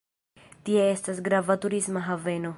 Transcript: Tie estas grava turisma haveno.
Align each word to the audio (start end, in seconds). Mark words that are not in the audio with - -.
Tie 0.69 0.87
estas 0.95 1.21
grava 1.29 1.59
turisma 1.67 2.07
haveno. 2.11 2.49